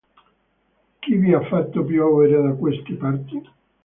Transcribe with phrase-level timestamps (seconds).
[0.99, 3.49] Chi vi ha fatto piovere da queste parti?